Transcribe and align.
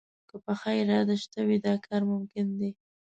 که 0.29 0.35
پخه 0.45 0.69
اراده 0.81 1.15
شته 1.23 1.39
وي، 1.47 1.57
دا 1.65 1.73
کار 1.85 2.01
ممکن 2.11 2.47
دی 2.57 2.69